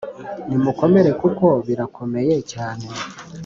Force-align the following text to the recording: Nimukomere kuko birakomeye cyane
Nimukomere 0.47 1.09
kuko 1.21 1.45
birakomeye 1.65 2.35
cyane 2.51 2.85